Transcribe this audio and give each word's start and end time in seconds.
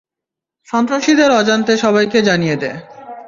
সন্ত্রাসীদের 0.67 1.29
অজান্তে 1.31 1.73
সবাইকে 1.77 2.19
জানিয়ে 2.21 2.55
দে। 2.55 2.71